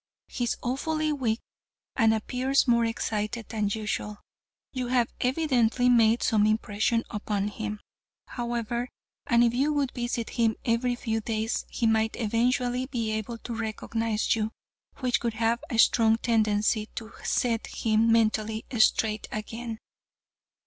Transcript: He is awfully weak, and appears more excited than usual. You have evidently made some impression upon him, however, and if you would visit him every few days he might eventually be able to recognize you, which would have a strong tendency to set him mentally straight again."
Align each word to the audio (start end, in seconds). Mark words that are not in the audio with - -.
He 0.27 0.45
is 0.45 0.57
awfully 0.63 1.13
weak, 1.13 1.41
and 1.95 2.11
appears 2.11 2.67
more 2.67 2.85
excited 2.85 3.49
than 3.49 3.69
usual. 3.71 4.17
You 4.73 4.87
have 4.87 5.13
evidently 5.21 5.89
made 5.89 6.23
some 6.23 6.47
impression 6.47 7.03
upon 7.11 7.49
him, 7.49 7.79
however, 8.25 8.89
and 9.27 9.43
if 9.43 9.53
you 9.53 9.71
would 9.73 9.91
visit 9.91 10.31
him 10.31 10.55
every 10.65 10.95
few 10.95 11.21
days 11.21 11.65
he 11.69 11.85
might 11.85 12.15
eventually 12.15 12.87
be 12.87 13.11
able 13.11 13.37
to 13.37 13.53
recognize 13.53 14.35
you, 14.35 14.49
which 15.01 15.21
would 15.21 15.35
have 15.35 15.63
a 15.69 15.77
strong 15.77 16.17
tendency 16.17 16.87
to 16.95 17.11
set 17.23 17.67
him 17.67 18.11
mentally 18.11 18.65
straight 18.79 19.27
again." 19.31 19.77